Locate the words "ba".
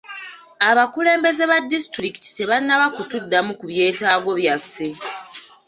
1.51-1.57